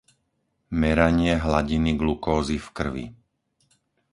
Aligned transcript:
Meranie 0.79 1.35
hladiny 1.43 1.91
glukózy 2.01 2.57
v 2.57 2.67
krvi. 2.77 3.05